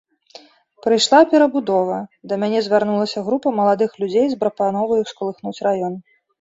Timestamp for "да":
2.33-2.41